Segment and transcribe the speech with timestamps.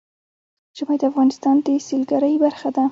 [0.77, 2.79] ژمی د افغانستان د سیلګرۍ برخه ده.